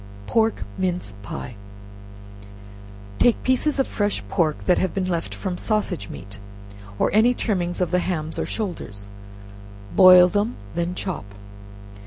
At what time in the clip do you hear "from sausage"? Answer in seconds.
5.35-6.09